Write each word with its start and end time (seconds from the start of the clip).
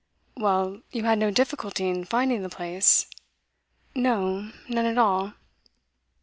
'Well, 0.35 0.81
you 0.91 1.03
had 1.03 1.19
no 1.19 1.29
difficulty 1.29 1.87
in 1.87 2.05
finding 2.05 2.41
the 2.41 2.49
place?' 2.49 3.05
'No 3.93 4.51
none 4.67 4.87
at 4.87 4.97
all. 4.97 5.35